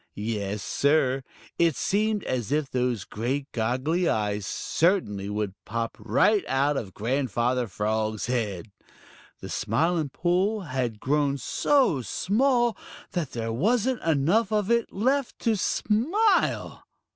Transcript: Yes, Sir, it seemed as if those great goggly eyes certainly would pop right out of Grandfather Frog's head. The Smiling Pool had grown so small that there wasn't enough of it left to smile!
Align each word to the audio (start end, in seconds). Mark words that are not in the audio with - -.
Yes, 0.15 0.63
Sir, 0.63 1.21
it 1.59 1.75
seemed 1.75 2.23
as 2.23 2.51
if 2.51 2.67
those 2.71 3.03
great 3.03 3.51
goggly 3.51 4.09
eyes 4.09 4.47
certainly 4.47 5.29
would 5.29 5.53
pop 5.63 5.95
right 5.99 6.43
out 6.47 6.75
of 6.75 6.95
Grandfather 6.95 7.67
Frog's 7.67 8.25
head. 8.25 8.71
The 9.41 9.49
Smiling 9.49 10.09
Pool 10.09 10.61
had 10.61 10.99
grown 10.99 11.37
so 11.37 12.01
small 12.01 12.75
that 13.11 13.33
there 13.33 13.53
wasn't 13.53 14.01
enough 14.01 14.51
of 14.51 14.71
it 14.71 14.91
left 14.91 15.37
to 15.41 15.55
smile! 15.55 16.81